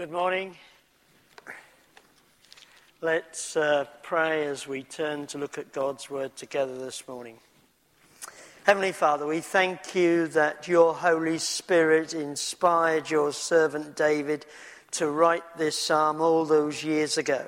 [0.00, 0.56] Good morning.
[3.02, 7.36] Let's uh, pray as we turn to look at God's Word together this morning.
[8.64, 14.46] Heavenly Father, we thank you that your Holy Spirit inspired your servant David
[14.92, 17.44] to write this psalm all those years ago.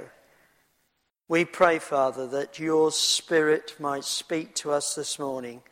[1.28, 5.62] We pray, Father, that your Spirit might speak to us this morning,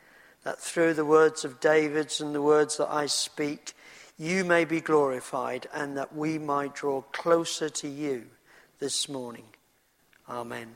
[0.44, 3.74] that through the words of David's and the words that I speak,
[4.20, 8.26] you may be glorified and that we might draw closer to you
[8.78, 9.46] this morning.
[10.28, 10.74] Amen.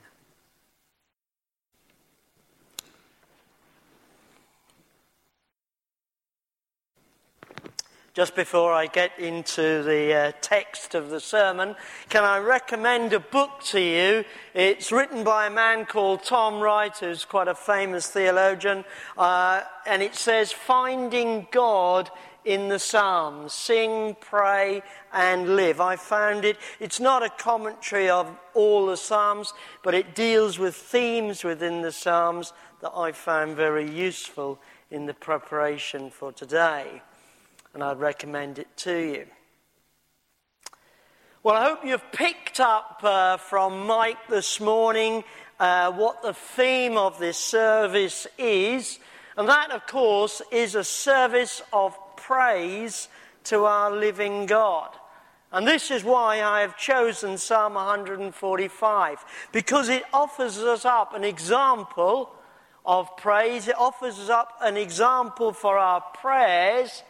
[8.14, 11.77] Just before I get into the uh, text of the sermon,
[12.08, 14.24] can I recommend a book to you?
[14.55, 18.84] It's written by a man called Tom Wright, who's quite a famous theologian,
[19.19, 22.08] uh, and it says Finding God
[22.45, 25.80] in the Psalms sing, pray, and live.
[25.80, 30.75] I found it, it's not a commentary of all the Psalms, but it deals with
[30.75, 34.59] themes within the Psalms that I found very useful
[34.91, 37.03] in the preparation for today.
[37.73, 39.27] And I'd recommend it to you.
[41.42, 45.25] Well, I hope you've picked up uh, from Mike this morning
[45.61, 48.98] uh, what the theme of this service is.
[49.36, 53.08] And that, of course, is a service of praise
[53.44, 54.91] to our living God.
[55.53, 61.22] And this is why I have chosen Psalm 145, because it offers us up an
[61.22, 62.34] example
[62.84, 63.69] of praise.
[63.69, 67.05] It offers us up an example for our prayers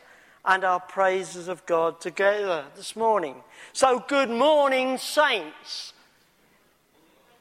[0.45, 3.37] and our praises of God together this morning.
[3.73, 5.94] So, good morning, saints.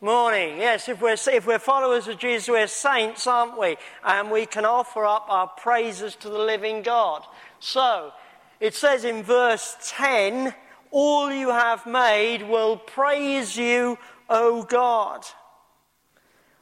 [0.03, 0.57] Morning.
[0.57, 3.77] Yes, if we're, if we're followers of Jesus, we're saints, aren't we?
[4.03, 7.23] And we can offer up our praises to the living God.
[7.61, 8.11] So,
[8.59, 10.53] it says in verse 10
[10.91, 13.97] All you have made will praise you,
[14.29, 15.23] O God.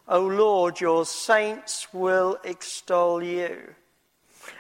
[0.08, 3.74] O Lord, your saints will extol you.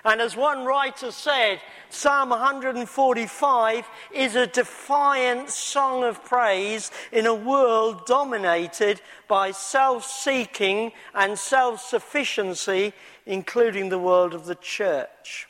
[0.03, 1.59] And as one writer said,
[1.89, 10.91] Psalm 145 is a defiant song of praise in a world dominated by self seeking
[11.13, 12.93] and self sufficiency,
[13.25, 15.47] including the world of the church.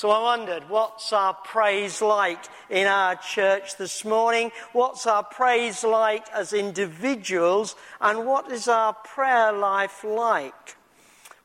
[0.00, 4.50] So I wondered, what's our praise like in our church this morning?
[4.72, 7.76] What's our praise like as individuals?
[8.00, 10.78] And what is our prayer life like?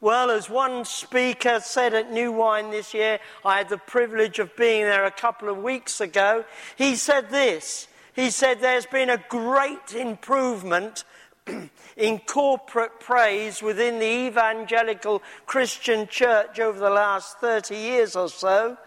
[0.02, 4.56] Well, as one speaker said at New Wine this year, I had the privilege of
[4.56, 6.44] being there a couple of weeks ago.
[6.76, 11.06] He said this He said, There's been a great improvement
[11.98, 18.78] in corporate praise within the evangelical Christian church over the last 30 years or so.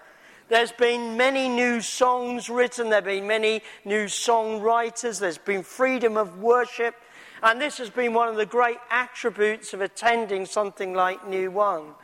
[0.49, 6.17] There's been many new songs written, there have been many new songwriters, there's been freedom
[6.17, 6.95] of worship,
[7.43, 11.95] and this has been one of the great attributes of attending something like New Wine,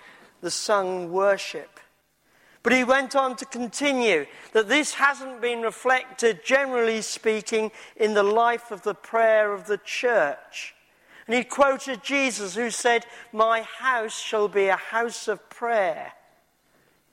[0.41, 1.81] the sung worship.
[2.63, 8.23] But he went on to continue that this hasn't been reflected, generally speaking, in the
[8.23, 10.75] life of the prayer of the church.
[11.27, 16.13] And he quoted Jesus, who said, My house shall be a house of prayer.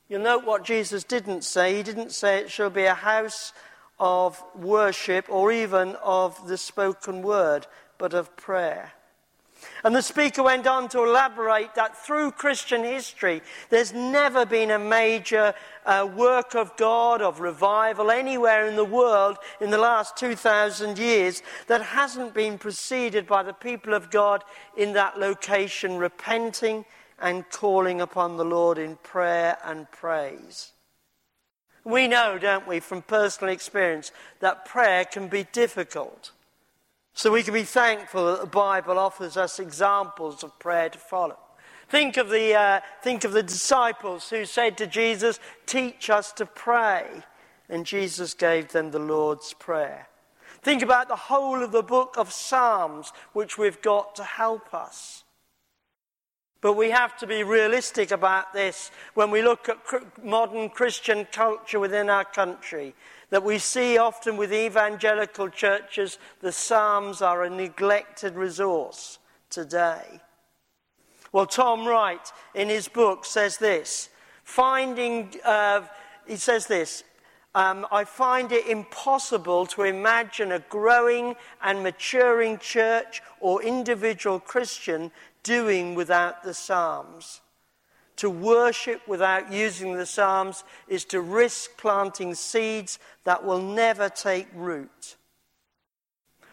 [0.07, 1.75] You'll note what Jesus didn't say.
[1.75, 3.53] He didn't say it shall be a house
[3.99, 7.67] of worship or even of the spoken word,
[8.01, 8.93] but of prayer.
[9.83, 14.79] And the speaker went on to elaborate that through Christian history, there's never been a
[14.79, 15.53] major
[15.85, 21.43] uh, work of God, of revival, anywhere in the world in the last 2,000 years
[21.67, 24.43] that hasn't been preceded by the people of God
[24.75, 26.85] in that location repenting
[27.19, 30.71] and calling upon the Lord in prayer and praise.
[31.83, 36.31] We know, don't we, from personal experience, that prayer can be difficult.
[37.13, 41.37] So we can be thankful that the Bible offers us examples of prayer to follow.
[41.89, 46.45] Think of the, uh, think of the disciples who said to Jesus, Teach us to
[46.45, 47.05] pray.
[47.67, 50.07] And Jesus gave them the Lord's Prayer.
[50.61, 55.23] Think about the whole of the book of Psalms, which we've got to help us.
[56.61, 61.79] But we have to be realistic about this when we look at modern Christian culture
[61.79, 62.93] within our country
[63.31, 69.17] that we see often with evangelical churches, the Psalms are a neglected resource
[69.49, 70.21] today.
[71.31, 74.09] Well, Tom Wright in his book says this
[74.43, 75.81] finding, uh,
[76.27, 77.03] he says this.
[77.53, 85.11] Um, I find it impossible to imagine a growing and maturing church or individual Christian
[85.43, 87.41] doing without the Psalms.
[88.17, 94.47] To worship without using the Psalms is to risk planting seeds that will never take
[94.53, 95.15] root.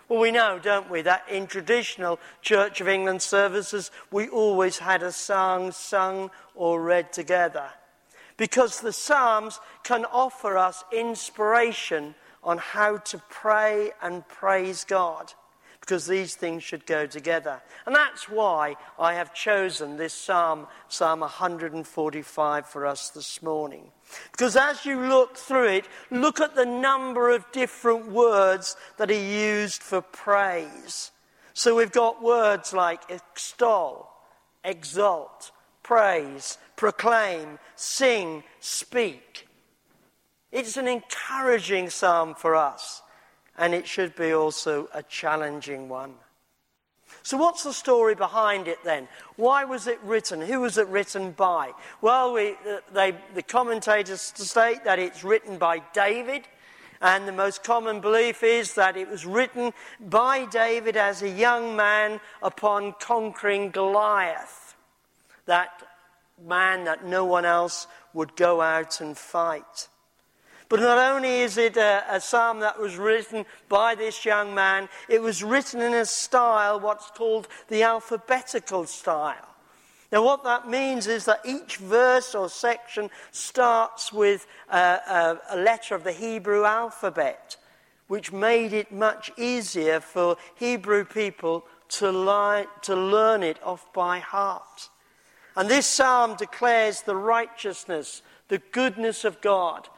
[0.09, 5.03] Well, we know, don't we, that in traditional Church of England services, we always had
[5.03, 7.69] a song sung or read together.
[8.39, 15.35] Because the Psalms can offer us inspiration on how to pray and praise God
[15.89, 17.63] because these things should go together.
[17.87, 23.91] And that's why I have chosen this psalm, Psalm 145, for us this morning.
[24.31, 29.15] Because as you look through it, look at the number of different words that are
[29.15, 31.11] used for praise.
[31.55, 34.15] So we've got words like extol,
[34.65, 35.53] exalt,
[35.83, 39.49] praise, proclaim, sing, speak.
[40.53, 43.01] It's an encouraging psalm for us
[43.59, 46.15] and it should be also a challenging one.
[47.23, 49.09] So, what's the story behind it then?
[49.37, 50.41] Why was it written?
[50.41, 51.73] Who was it written by?
[52.01, 52.55] Well, we,
[52.93, 56.45] they, the commentators state that it's written by David,
[57.01, 61.77] and the most common belief is that it was written by David as a young
[61.77, 64.77] man upon conquering Goliath,
[65.47, 65.83] that
[66.47, 69.89] man that no one else would go out and fight.
[70.69, 74.89] But not only is it a, a, psalm that was written by this young man,
[75.09, 79.49] it was written in a style, what's called the alphabetical style.
[80.13, 85.57] Now, what that means is that each verse or section starts with a, a, a
[85.57, 87.57] letter of the Hebrew alphabet,
[88.07, 94.19] which made it much easier for Hebrew people to, lie, to learn it off by
[94.19, 94.89] heart.
[95.57, 99.89] And this psalm declares the righteousness, the goodness of God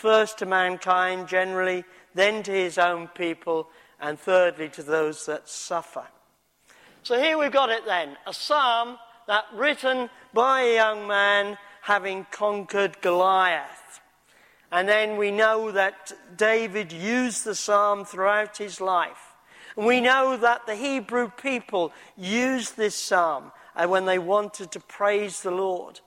[0.00, 3.68] first to mankind generally, then to his own people,
[4.00, 6.04] and thirdly to those that suffer.
[7.02, 12.26] So here we've got it then a psalm that written by a young man having
[12.30, 14.00] conquered Goliath.
[14.72, 19.34] And then we know that David used the psalm throughout his life.
[19.76, 24.80] And we know that the Hebrew people used this psalm uh, when they wanted to
[24.80, 26.00] praise the Lord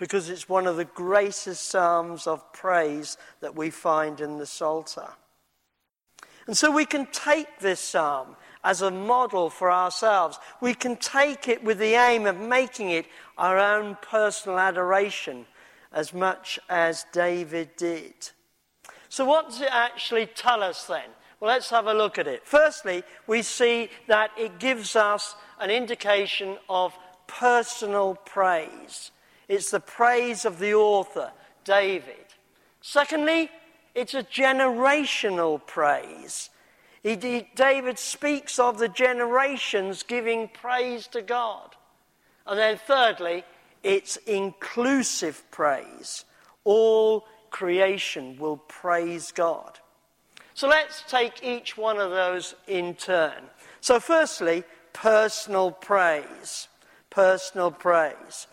[0.00, 5.10] because it's one of the greatest psalms of praise that we find in the Psalter.
[6.46, 10.38] And so we can take this psalm as a model for ourselves.
[10.62, 13.04] We can take it with the aim of making it
[13.36, 15.44] our own personal adoration
[15.92, 18.30] as much as David did.
[19.10, 21.10] So, what does it actually tell us then?
[21.40, 22.46] Well, let's have a look at it.
[22.46, 29.10] Firstly, we see that it gives us an indication of personal praise.
[29.50, 31.32] It's the praise of the author,
[31.64, 32.14] David.
[32.80, 33.50] Secondly,
[33.96, 36.50] it's a generational praise.
[37.02, 41.74] He, he, David speaks of the generations giving praise to God.
[42.46, 43.42] And then, thirdly,
[43.82, 46.24] it's inclusive praise.
[46.62, 49.80] All creation will praise God.
[50.54, 53.42] So let's take each one of those in turn.
[53.80, 54.62] So, firstly,
[54.92, 56.68] personal praise.
[57.10, 58.46] Personal praise.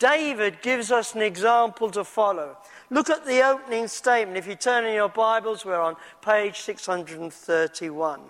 [0.00, 2.56] David gives us an example to follow.
[2.88, 4.38] Look at the opening statement.
[4.38, 8.20] If you turn in your Bibles, we're on page 631.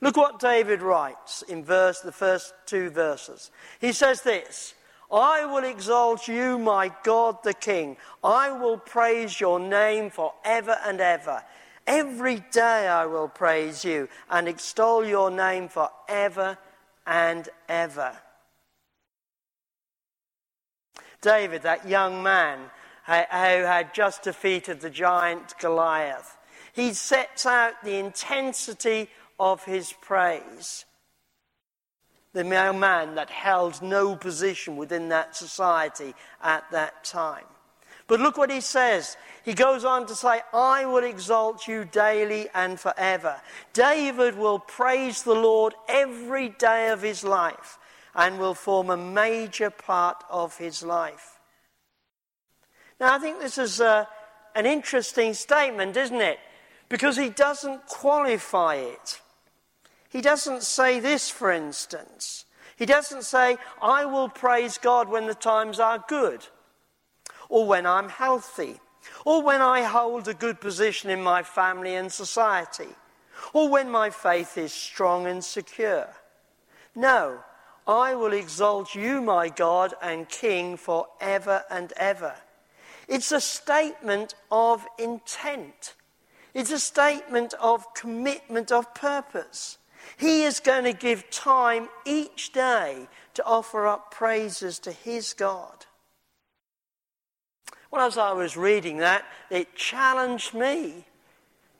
[0.00, 3.50] Look what David writes in verse, the first two verses.
[3.80, 4.74] He says this
[5.10, 7.96] I will exalt you, my God the King.
[8.22, 11.42] I will praise your name forever and ever.
[11.88, 16.56] Every day I will praise you and extol your name forever
[17.04, 18.16] and ever.
[21.20, 22.58] David, that young man
[23.06, 26.36] who had just defeated the giant Goliath.
[26.72, 29.08] He sets out the intensity
[29.38, 30.84] of his praise.
[32.32, 37.44] The young man that held no position within that society at that time.
[38.06, 39.16] But look what he says.
[39.44, 43.40] He goes on to say, I will exalt you daily and forever.
[43.72, 47.78] David will praise the Lord every day of his life
[48.14, 51.38] and will form a major part of his life.
[52.98, 54.04] Now, I think this is a, uh,
[54.54, 56.38] an interesting statement, isn't it?
[56.88, 59.20] Because he doesn't qualify it.
[60.08, 62.44] He doesn't say this, for instance.
[62.76, 66.46] He doesn't say, I will praise God when the times are good,
[67.48, 68.80] or when I'm healthy,
[69.24, 72.88] or when I hold a good position in my family and society,
[73.52, 76.08] or when my faith is strong and secure.
[76.94, 77.38] No,
[77.86, 82.34] I will exalt you, my God and King, for ever and ever.
[83.08, 85.94] It's a statement of intent.
[86.54, 89.78] It's a statement of commitment of purpose.
[90.16, 95.86] He is going to give time each day to offer up praises to his God.
[97.90, 101.06] Well, as I was reading that, it challenged me.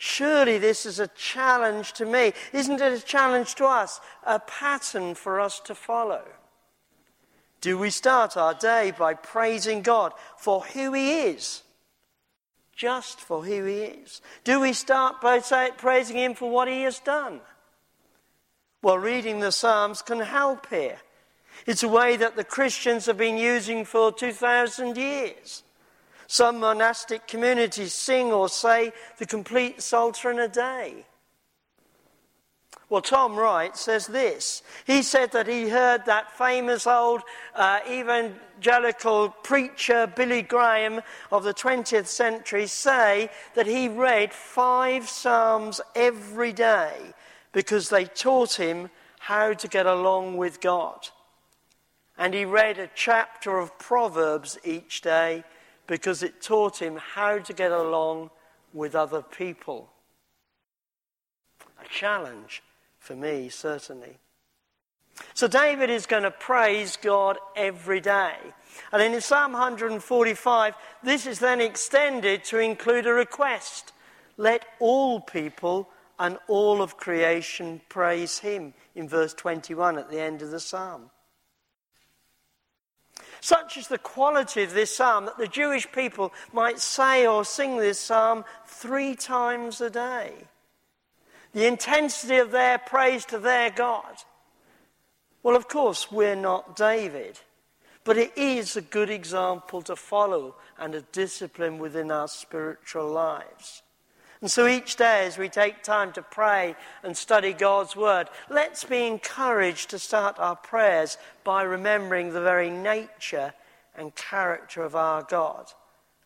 [0.02, 2.32] Surely this is a challenge to me.
[2.54, 4.00] Isn't it a challenge to us?
[4.24, 6.22] A pattern for us to follow.
[7.60, 11.64] Do we start our day by praising God for who He is?
[12.74, 14.22] Just for who He is.
[14.42, 17.42] Do we start by say, praising Him for what He has done?
[18.80, 20.96] Well, reading the Psalms can help here.
[21.66, 25.62] It's a way that the Christians have been using for 2,000 years.
[26.30, 31.04] Some monastic communities sing or say the complete Psalter in a day.
[32.88, 34.62] Well, Tom Wright says this.
[34.86, 37.22] He said that he heard that famous old
[37.56, 41.00] uh, evangelical preacher, Billy Graham,
[41.32, 46.94] of the 20th century, say that he read five Psalms every day
[47.50, 51.08] because they taught him how to get along with God.
[52.16, 55.42] And he read a chapter of Proverbs each day
[55.90, 58.30] because it taught him how to get along
[58.72, 59.90] with other people.
[61.84, 62.62] A challenge
[63.00, 64.18] for me, certainly.
[65.34, 68.36] So David is going to praise God every day.
[68.92, 73.92] And in Psalm 145, this is then extended to include a request.
[74.36, 75.88] Let all people
[76.20, 81.10] and all of creation praise him, in verse 21 at the end of the psalm.
[83.40, 87.78] Such is the quality of this psalm that the Jewish people might say or sing
[87.78, 90.32] this psalm three times a day.
[91.52, 94.14] The intensity of their praise to their God.
[95.42, 97.40] Well, of course, we're not David,
[98.04, 103.82] but it is a good example to follow and a discipline within our spiritual lives.
[104.40, 108.84] And so each day, as we take time to pray and study God's Word, let's
[108.84, 113.52] be encouraged to start our prayers by remembering the very nature
[113.94, 115.70] and character of our God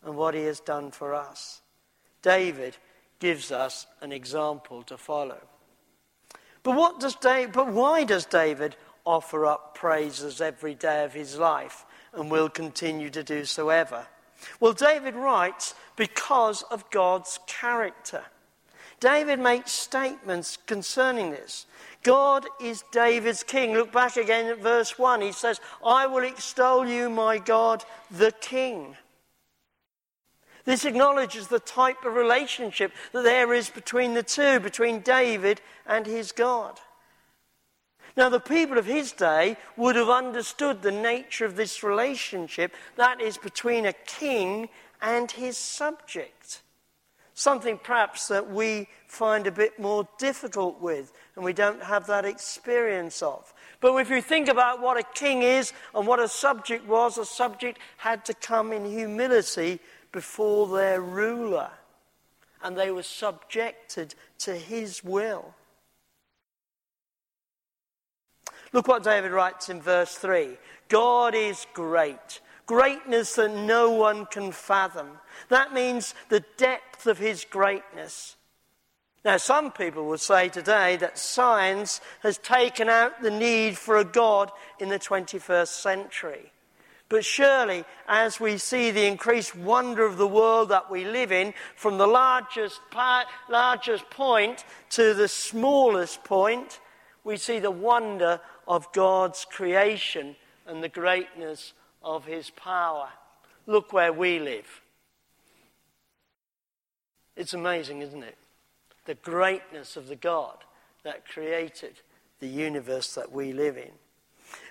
[0.03, 1.61] and what He has done for us.
[2.21, 2.77] David
[3.19, 5.41] gives us an example to follow.
[6.63, 11.37] But, what does David, but why does David offer up praises every day of his
[11.37, 14.07] life and will continue to do so ever?
[14.59, 18.23] Well, David writes because of God's character.
[18.99, 21.65] David makes statements concerning this.
[22.03, 23.73] God is David's king.
[23.73, 25.21] Look back again at verse 1.
[25.21, 28.95] He says, I will extol you, my God, the king.
[30.65, 36.05] This acknowledges the type of relationship that there is between the two, between David and
[36.05, 36.79] his God.
[38.17, 43.19] Now, the people of his day would have understood the nature of this relationship that
[43.19, 44.69] is between a king
[45.01, 46.61] and his subject.
[47.33, 52.23] Something perhaps that we find a bit more difficult with and we don't have that
[52.23, 53.53] experience of.
[53.81, 57.25] But if you think about what a king is and what a subject was, a
[57.25, 59.81] subject had to come in humility
[60.13, 61.71] before their ruler
[62.63, 65.53] and they were subjected to his will.
[68.73, 70.57] Look what David writes in verse 3
[70.89, 75.07] God is great, greatness that no one can fathom.
[75.49, 78.35] That means the depth of his greatness.
[79.23, 84.05] Now, some people will say today that science has taken out the need for a
[84.05, 86.51] God in the 21st century.
[87.09, 91.55] But surely, as we see the increased wonder of the world that we live in,
[91.75, 96.79] from the largest, part, largest point to the smallest point,
[97.23, 103.09] we see the wonder of God's creation and the greatness of his power.
[103.67, 104.81] Look where we live.
[107.35, 108.37] It's amazing, isn't it?
[109.05, 110.57] The greatness of the God
[111.03, 111.99] that created
[112.39, 113.91] the universe that we live in.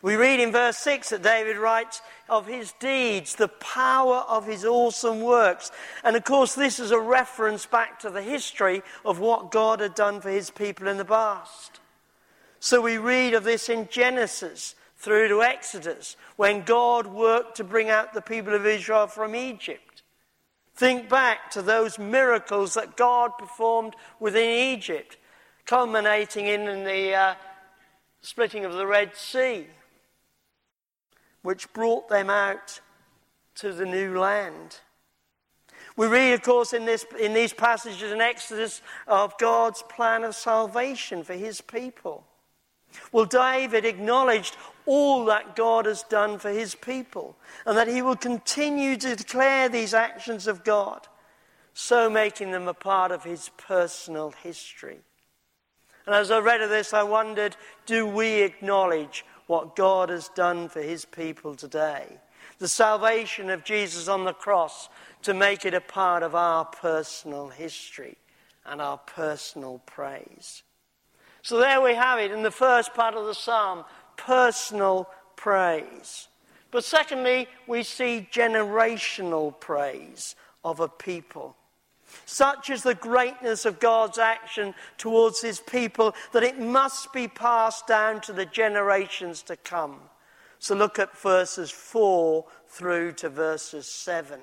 [0.02, 4.64] We read in verse 6 that David writes of his deeds, the power of his
[4.64, 5.70] awesome works.
[6.02, 9.94] And of course, this is a reference back to the history of what God had
[9.94, 11.80] done for his people in the past.
[12.64, 17.90] So we read of this in Genesis through to Exodus, when God worked to bring
[17.90, 20.02] out the people of Israel from Egypt.
[20.74, 25.18] Think back to those miracles that God performed within Egypt,
[25.66, 27.34] culminating in the uh,
[28.22, 29.66] splitting of the Red Sea,
[31.42, 32.80] which brought them out
[33.56, 34.78] to the new land.
[35.98, 40.34] We read, of course, in, this, in these passages in Exodus of God's plan of
[40.34, 42.24] salvation for his people.
[43.12, 47.36] Well, David acknowledged all that God has done for his people
[47.66, 51.06] and that he will continue to declare these actions of God,
[51.72, 54.98] so making them a part of his personal history.
[56.06, 60.68] And as I read of this, I wondered do we acknowledge what God has done
[60.68, 62.18] for his people today?
[62.58, 64.88] the salvation of Jesus on the cross,
[65.22, 68.16] to make it a part of our personal history
[68.66, 70.62] and our personal praise.
[71.44, 73.84] So there we have it in the first part of the psalm
[74.16, 76.28] personal praise.
[76.70, 81.54] But secondly, we see generational praise of a people.
[82.24, 87.86] Such is the greatness of God's action towards his people that it must be passed
[87.86, 90.00] down to the generations to come.
[90.60, 94.40] So look at verses 4 through to verses 7.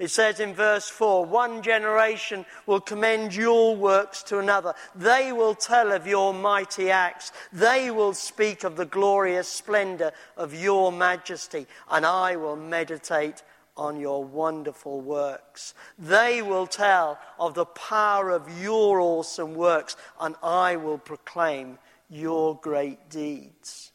[0.00, 4.72] It says in verse 4 One generation will commend your works to another.
[4.94, 7.32] They will tell of your mighty acts.
[7.52, 11.66] They will speak of the glorious splendor of your majesty.
[11.90, 13.42] And I will meditate
[13.76, 15.74] on your wonderful works.
[15.98, 19.98] They will tell of the power of your awesome works.
[20.18, 21.78] And I will proclaim
[22.08, 23.89] your great deeds.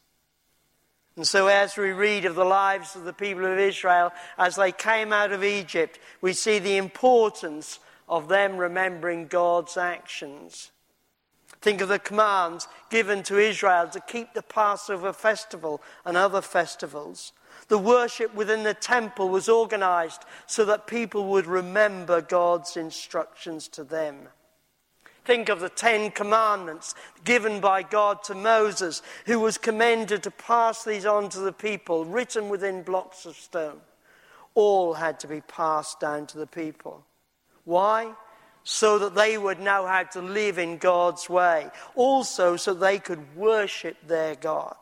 [1.16, 4.70] And so, as we read of the lives of the people of Israel as they
[4.70, 10.70] came out of Egypt, we see the importance of them remembering God's actions.
[11.62, 17.32] Think of the commands given to Israel to keep the Passover festival and other festivals.
[17.68, 23.84] The worship within the temple was organized so that people would remember God's instructions to
[23.84, 24.28] them.
[25.26, 30.84] Think of the Ten Commandments given by God to Moses, who was commanded to pass
[30.84, 33.80] these on to the people, written within blocks of stone.
[34.54, 37.04] All had to be passed down to the people.
[37.64, 38.12] Why?
[38.62, 41.70] So that they would know how to live in God's way.
[41.96, 44.76] Also, so they could worship their God.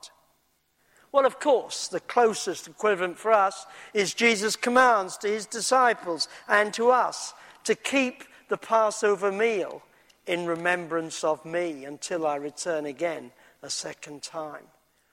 [1.11, 6.75] Well, of course, the closest equivalent for us is Jesus' commands to his disciples and
[6.75, 7.33] to us
[7.65, 9.81] to keep the Passover meal
[10.27, 13.31] in remembrance of me until I return again
[13.63, 14.65] a second time.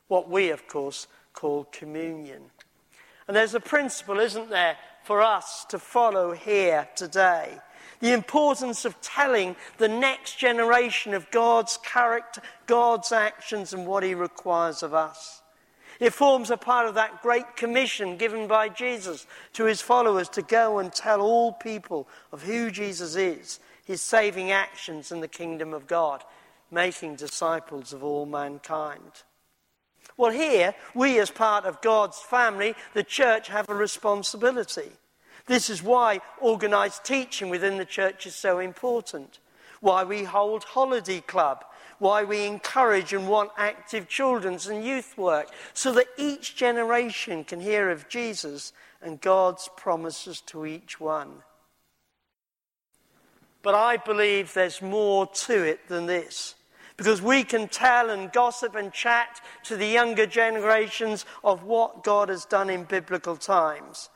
[0.07, 2.41] What we, of course, call communion.
[3.27, 7.57] And there's a principle, isn't there, for us to follow here today.
[7.99, 14.15] The importance of telling the next generation of God's character, God's actions, and what He
[14.15, 15.41] requires of us.
[15.99, 20.41] It forms a part of that great commission given by Jesus to His followers to
[20.41, 25.73] go and tell all people of who Jesus is his saving actions in the kingdom
[25.73, 26.23] of God,
[26.69, 29.23] making disciples of all mankind.
[30.17, 34.91] Well, here, we as part of God's family, the church, have a responsibility.
[35.47, 39.39] This is why organized teaching within the church is so important,
[39.79, 41.65] why we hold holiday club,
[41.99, 47.59] why we encourage and want active children's and youth work, so that each generation can
[47.59, 51.43] hear of Jesus and God's promises to each one.
[53.63, 56.55] But I believe there's more to it than this.
[56.97, 62.29] Because we can tell and gossip and chat to the younger generations of what God
[62.29, 64.09] has done in biblical times,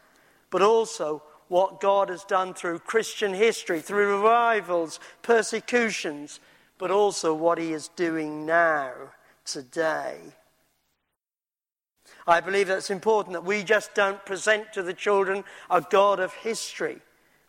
[0.52, 6.40] but also what God has done through Christian history, through revivals, persecutions,
[6.78, 8.94] but also what He is doing now,
[9.46, 10.18] today.
[12.28, 16.34] I believe that's important that we just don't present to the children a God of
[16.34, 17.00] history,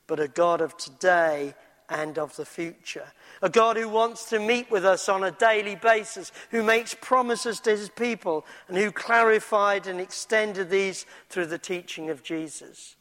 [0.06, 1.54] but a God of today
[1.88, 3.06] and of the future.
[3.42, 7.60] A God who wants to meet with us on a daily basis, who makes promises
[7.60, 12.96] to his people, and who clarified and extended these through the teaching of Jesus.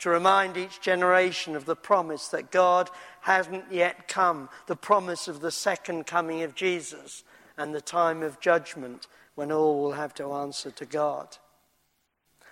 [0.00, 2.88] To remind each generation of the promise that God
[3.22, 7.24] hasn't yet come, the promise of the second coming of Jesus,
[7.56, 11.36] and the time of judgment when all will have to answer to God.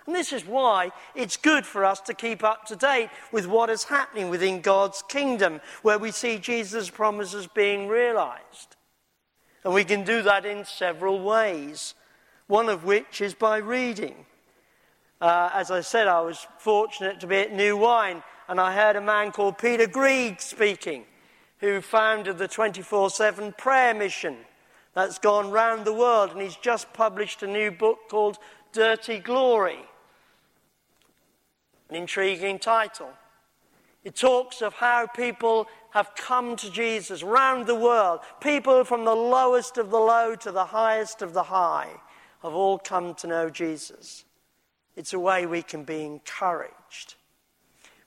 [0.07, 3.69] And this is why it's good for us to keep up to date with what
[3.69, 8.77] is happening within God's kingdom, where we see Jesus' promises being realized.
[9.65, 11.93] And we can do that in several ways,
[12.47, 14.25] one of which is by reading.
[15.19, 18.95] Uh, as I said, I was fortunate to be at New Wine, and I heard
[18.95, 21.03] a man called Peter Greig speaking,
[21.59, 24.37] who founded the 24 7 prayer mission
[24.93, 28.37] that's gone round the world, and he's just published a new book called
[28.71, 29.79] Dirty Glory.
[31.89, 33.09] An intriguing title.
[34.03, 38.21] It talks of how people have come to Jesus round the world.
[38.39, 41.89] People from the lowest of the low to the highest of the high
[42.41, 44.23] have all come to know Jesus.
[44.95, 47.15] It's a way we can be encouraged.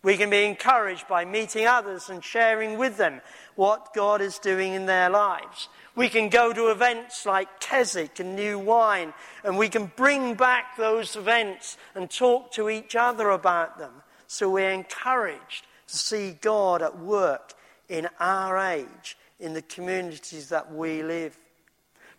[0.03, 3.21] We can be encouraged by meeting others and sharing with them
[3.61, 5.69] what God is doing in their lives.
[5.95, 9.13] We can go to events like Keswick and New Wine,
[9.45, 13.93] and we can bring back those events and talk to each other about them.
[14.29, 17.53] So we're encouraged to see God at work
[17.91, 21.37] in our age, in the communities that we live.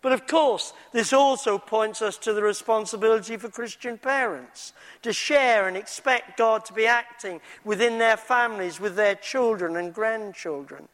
[0.04, 5.68] But of course, this also points us to the responsibility for Christian parents to share
[5.68, 10.88] and expect God to be acting within their families, with their children and grandchildren.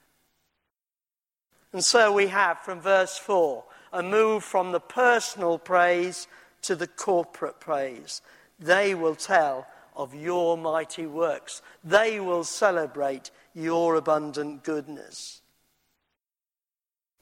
[1.77, 3.63] And so we have from verse 4
[3.93, 6.27] a move from the personal praise
[6.63, 8.23] to the corporate praise.
[8.59, 15.41] They will tell of your mighty works, they will celebrate your abundant goodness.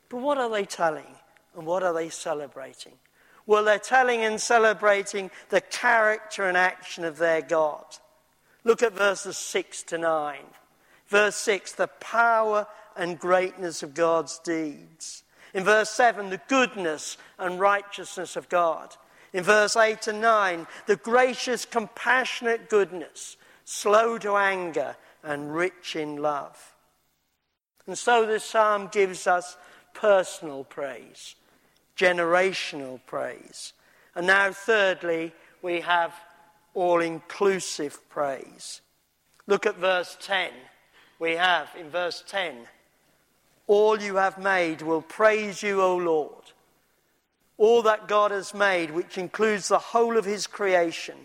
[0.07, 1.17] But what are they telling?
[1.57, 2.93] And what are they celebrating?
[3.45, 7.83] Well, they're telling and celebrating the character and action of their God.
[8.63, 10.37] Look at verses 6 to 9.
[11.07, 15.23] Verse 6, the power and greatness of God's deeds.
[15.53, 18.95] In verse 7, the goodness and righteousness of God.
[19.33, 26.17] In verse 8 and 9, the gracious, compassionate goodness, slow to anger and rich in
[26.17, 26.75] love.
[27.87, 29.57] And so this psalm gives us
[29.93, 31.35] personal praise
[31.95, 33.73] generational praise.
[34.15, 36.13] And now, thirdly, we have
[36.73, 38.81] all inclusive praise.
[39.47, 40.51] Look at verse 10.
[41.19, 42.67] We have in verse 10
[43.67, 46.51] All you have made will praise you, O Lord.
[47.57, 51.15] All that God has made, which includes the whole of his creation.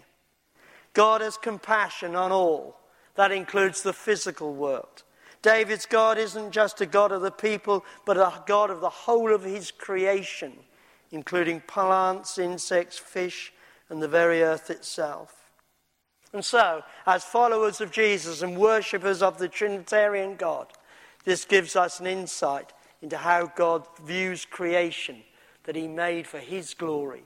[0.92, 2.78] God has compassion on all.
[3.16, 5.02] That includes the physical world.
[5.42, 9.34] David's God isn't just a God of the people, but a God of the whole
[9.34, 10.52] of his creation,
[11.10, 13.52] including plants, insects, fish,
[13.88, 15.50] and the very earth itself.
[16.32, 20.68] And so, as followers of Jesus and worshippers of the Trinitarian God,
[21.24, 25.22] this gives us an insight into how God views creation
[25.64, 27.24] that he made for his glory.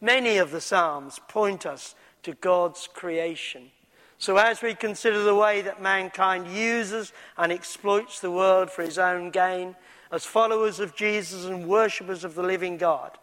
[0.00, 3.70] Many of the Psalms point us to God's creation
[4.18, 8.98] so, as we consider the way that mankind uses and exploits the world for his
[8.98, 9.76] own gain,
[10.10, 13.18] as followers of Jesus and worshippers of the living God,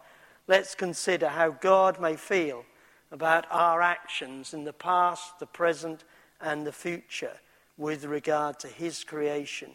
[0.46, 2.64] let's consider how God may feel
[3.10, 6.04] about our actions in the past, the present,
[6.40, 7.40] and the future
[7.82, 9.72] with regard to his creation.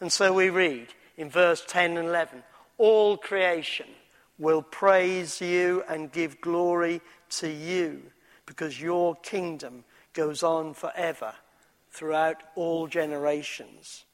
[0.00, 2.42] And so we read in verse 10 and 11
[2.76, 3.86] all creation
[4.38, 8.02] will praise you and give glory to you
[8.44, 11.32] because your kingdom goes on forever
[11.90, 14.04] throughout all generations.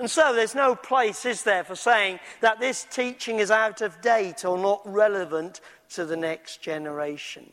[0.00, 4.00] And so there's no place, is there, for saying that this teaching is out of
[4.00, 7.52] date or not relevant to the next generation.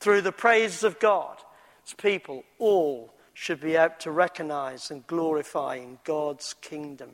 [0.00, 1.36] Through the praises of God,
[1.86, 7.10] as people all should be able to recognize and glorify in God's kingdom.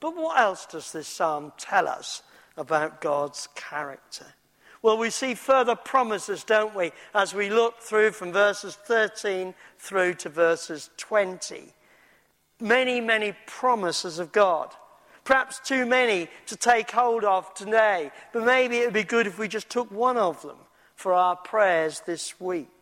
[0.00, 2.22] But what else does this psalm tell us
[2.56, 4.24] about God's character?
[4.80, 10.14] Well, we see further promises, don't we, as we look through from verses 13 through
[10.14, 11.74] to verses 20.
[12.60, 14.70] Many, many promises of God.
[15.22, 19.38] Perhaps too many to take hold of today, but maybe it would be good if
[19.38, 20.56] we just took one of them
[20.94, 22.79] for our prayers this week.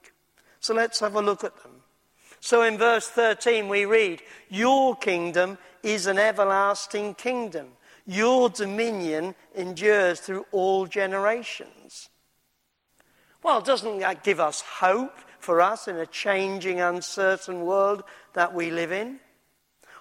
[0.60, 1.72] So let's have a look at them.
[2.40, 7.68] So in verse 13 we read, Your kingdom is an everlasting kingdom
[8.08, 12.08] your dominion endures through all generations.
[13.42, 18.70] Well, doesn't that give us hope for us in a changing, uncertain world that we
[18.70, 19.20] live in?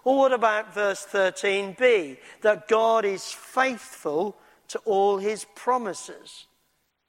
[0.05, 2.17] Or what about verse 13b?
[2.43, 4.37] That God is faithful
[4.69, 6.45] to all his promises.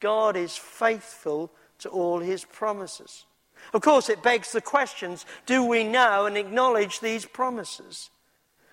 [0.00, 3.24] God is faithful to all his promises.
[3.72, 8.10] Of course, it begs the questions do we know and acknowledge these promises?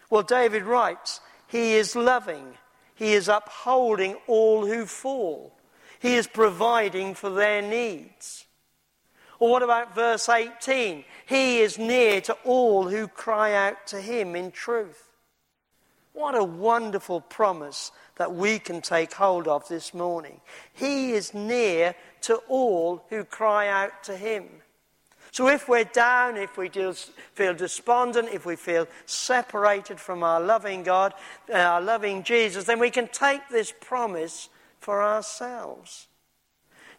[0.10, 2.54] Well, David writes, he is loving.
[2.96, 5.54] He is upholding all who fall.
[6.00, 8.46] He is providing for their needs.
[9.40, 11.04] Or what about verse 18?
[11.26, 15.10] He is near to all who cry out to him in truth.
[16.14, 20.40] What a wonderful promise that we can take hold of this morning.
[20.72, 24.48] He is near to all who cry out to him.
[25.36, 30.82] So if we're down, if we feel despondent, if we feel separated from our loving
[30.82, 31.14] God,
[31.54, 34.48] uh, our loving Jesus, then we can take this promise
[34.80, 36.08] for ourselves.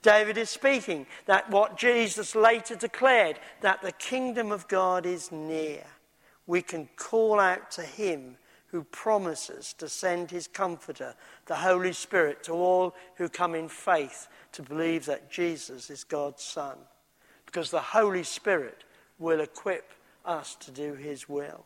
[0.02, 5.84] David is speaking that what Jesus later declared, that the kingdom of God is near.
[6.46, 11.14] We can call out to him who promises to send his comforter,
[11.46, 16.44] the Holy Spirit, to all who come in faith to believe that Jesus is God's
[16.44, 16.76] Son
[17.56, 18.84] because the Holy Spirit
[19.18, 19.90] will equip
[20.26, 21.64] us to do His will.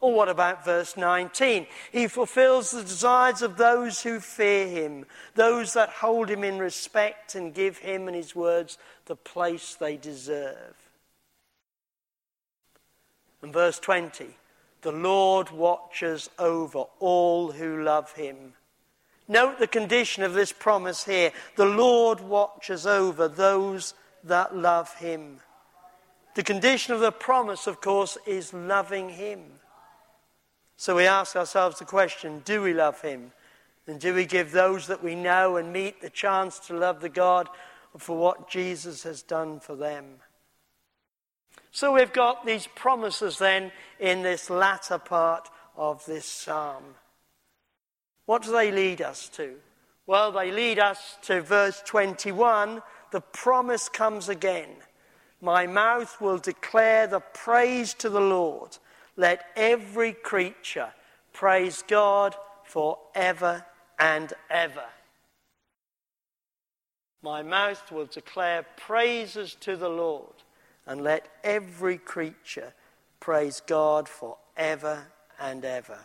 [0.00, 1.68] Or what about verse 19?
[1.92, 7.36] He fulfills the desires of those who fear him, those that hold him in respect
[7.36, 10.74] and give him and his words the place they deserve.
[13.42, 14.26] And verse 20
[14.80, 18.54] The Lord watches over all who love him.
[19.28, 21.30] Note the condition of this promise here.
[21.54, 25.38] The Lord watches over those that love him.
[26.34, 29.40] The condition of the promise, of course, is loving him.
[30.76, 33.32] So we ask ourselves the question do we love him?
[33.86, 37.08] And do we give those that we know and meet the chance to love the
[37.08, 37.48] God
[37.98, 40.04] for what Jesus has done for them?
[41.72, 46.82] So we've got these promises then in this latter part of this psalm.
[48.26, 49.54] What do they lead us to?
[50.06, 52.82] Well, they lead us to verse 21.
[53.12, 54.70] The promise comes again.
[55.40, 58.78] My mouth will declare the praise to the Lord.
[59.16, 60.92] Let every creature
[61.32, 63.64] praise God forever
[63.98, 64.84] and ever.
[67.22, 70.42] My mouth will declare praises to the Lord,
[70.86, 72.72] and let every creature
[73.20, 75.06] praise God for ever
[75.38, 75.98] and ever.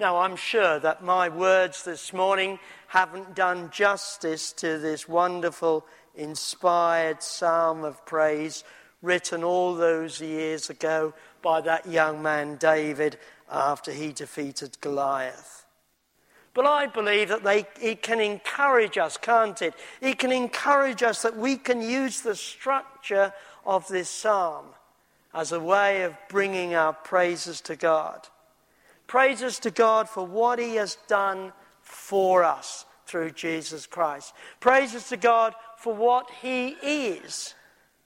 [0.00, 5.84] Now, I'm sure that my words this morning haven't done justice to this wonderful,
[6.14, 8.64] inspired psalm of praise
[9.02, 13.18] written all those years ago by that young man David
[13.50, 15.66] after he defeated Goliath.
[16.54, 19.74] But I believe that they, it can encourage us, can't it?
[20.00, 23.34] It can encourage us that we can use the structure
[23.66, 24.64] of this psalm
[25.34, 28.26] as a way of bringing our praises to God.
[29.10, 34.32] Praises to God for what He has done for us through Jesus Christ.
[34.60, 37.56] Praises to God for what He is,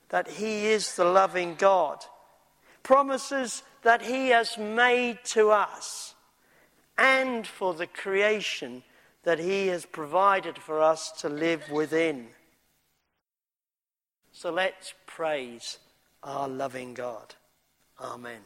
[0.08, 2.02] that He is the loving God.
[2.82, 6.14] Promises that He has made to us
[6.96, 8.82] and for the creation
[9.24, 12.28] that He has provided for us to live within.
[14.32, 15.80] So let's praise
[16.22, 17.34] our loving God.
[18.00, 18.40] Amen.